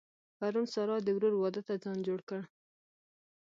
[0.37, 2.41] پرون سارا د ورور واده ته ځان جوړ کړ.